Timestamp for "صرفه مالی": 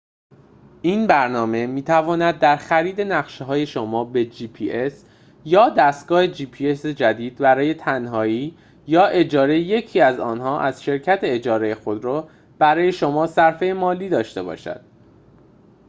13.27-14.09